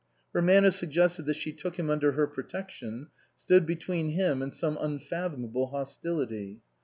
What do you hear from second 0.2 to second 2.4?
Her manner suggested that she took him under her